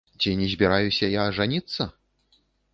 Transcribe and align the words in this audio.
Ці 0.19 0.31
не 0.39 0.47
збіраюся 0.53 1.11
я 1.17 1.27
ажаніцца? 1.33 1.81